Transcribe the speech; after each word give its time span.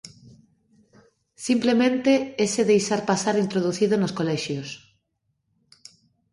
Simplemente 1.47 2.11
ese 2.45 2.61
deixar 2.71 3.01
pasar 3.11 3.35
introducido 3.45 3.93
nos 3.97 4.15
colexios. 4.19 4.69